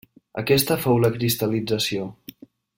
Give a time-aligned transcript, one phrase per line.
[0.41, 2.11] Aquesta fou la cristal·lització.